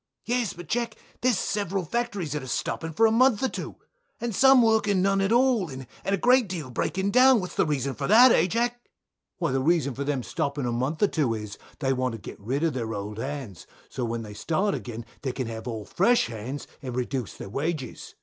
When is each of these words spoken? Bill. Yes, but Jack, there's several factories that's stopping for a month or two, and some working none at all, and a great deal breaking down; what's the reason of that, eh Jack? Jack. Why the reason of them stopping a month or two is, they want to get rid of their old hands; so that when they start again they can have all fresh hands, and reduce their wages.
Bill. 0.25 0.37
Yes, 0.39 0.53
but 0.53 0.65
Jack, 0.67 0.95
there's 1.21 1.37
several 1.37 1.85
factories 1.85 2.31
that's 2.31 2.51
stopping 2.51 2.91
for 2.91 3.05
a 3.05 3.11
month 3.11 3.43
or 3.43 3.49
two, 3.49 3.75
and 4.19 4.33
some 4.33 4.63
working 4.63 5.03
none 5.03 5.21
at 5.21 5.31
all, 5.31 5.69
and 5.69 5.85
a 6.03 6.17
great 6.17 6.49
deal 6.49 6.71
breaking 6.71 7.11
down; 7.11 7.39
what's 7.39 7.53
the 7.53 7.67
reason 7.67 7.91
of 7.91 7.99
that, 8.09 8.31
eh 8.31 8.47
Jack? 8.47 8.49
Jack. 8.49 8.81
Why 9.37 9.51
the 9.51 9.61
reason 9.61 9.91
of 9.99 10.07
them 10.07 10.23
stopping 10.23 10.65
a 10.65 10.71
month 10.71 11.03
or 11.03 11.07
two 11.07 11.35
is, 11.35 11.59
they 11.77 11.93
want 11.93 12.13
to 12.13 12.17
get 12.17 12.39
rid 12.39 12.63
of 12.63 12.73
their 12.73 12.91
old 12.95 13.19
hands; 13.19 13.67
so 13.89 14.01
that 14.01 14.05
when 14.07 14.23
they 14.23 14.33
start 14.33 14.73
again 14.73 15.05
they 15.21 15.31
can 15.33 15.45
have 15.45 15.67
all 15.67 15.85
fresh 15.85 16.25
hands, 16.25 16.65
and 16.81 16.95
reduce 16.95 17.35
their 17.35 17.49
wages. 17.49 18.15